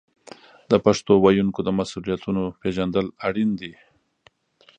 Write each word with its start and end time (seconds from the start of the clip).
د 0.71 0.73
پښتو 0.85 1.11
ویونکو 1.23 1.59
د 1.63 1.69
مسوولیتونو 1.79 2.41
پیژندل 2.61 3.05
اړین 3.27 3.49
دي. 3.59 3.73